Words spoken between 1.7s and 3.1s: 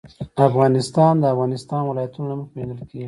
ولايتونه له مخې پېژندل کېږي.